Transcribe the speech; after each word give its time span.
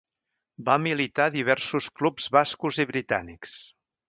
Va 0.69 0.77
militar 0.85 1.27
a 1.31 1.33
diversos 1.37 1.91
clubs 2.01 2.31
bascos 2.39 2.81
i 2.87 2.89
britànics. 2.95 3.55